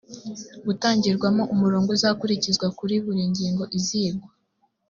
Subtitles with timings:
[0.65, 4.29] gutangirwamo umurongo uzakurikizwa kuri buri ngingo izigwa